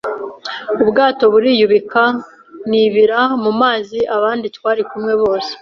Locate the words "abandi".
4.15-4.47